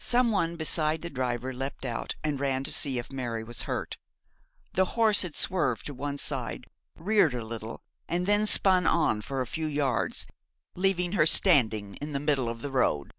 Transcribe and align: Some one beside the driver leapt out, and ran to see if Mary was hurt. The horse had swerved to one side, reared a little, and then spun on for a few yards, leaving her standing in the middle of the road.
Some 0.00 0.32
one 0.32 0.56
beside 0.56 1.02
the 1.02 1.08
driver 1.10 1.54
leapt 1.54 1.84
out, 1.84 2.16
and 2.24 2.40
ran 2.40 2.64
to 2.64 2.72
see 2.72 2.98
if 2.98 3.12
Mary 3.12 3.44
was 3.44 3.62
hurt. 3.70 3.98
The 4.72 4.84
horse 4.98 5.22
had 5.22 5.36
swerved 5.36 5.86
to 5.86 5.94
one 5.94 6.18
side, 6.18 6.64
reared 6.96 7.34
a 7.34 7.44
little, 7.44 7.80
and 8.08 8.26
then 8.26 8.46
spun 8.46 8.84
on 8.84 9.20
for 9.20 9.40
a 9.40 9.46
few 9.46 9.66
yards, 9.66 10.26
leaving 10.74 11.12
her 11.12 11.24
standing 11.24 11.94
in 12.00 12.10
the 12.10 12.18
middle 12.18 12.48
of 12.48 12.62
the 12.62 12.70
road. 12.72 13.12